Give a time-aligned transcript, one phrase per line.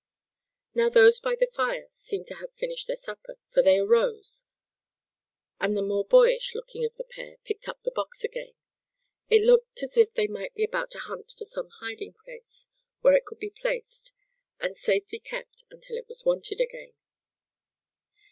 [0.73, 4.45] Now those by the fire seemed to have finished their supper, for they arose,
[5.59, 8.53] and the more boyish looking of the pair picked up the box again.
[9.29, 12.67] It looked as though they might be about to hunt for some hiding place,
[13.01, 14.11] where it could be placed,
[14.59, 16.93] and safely kept until it was wanted again.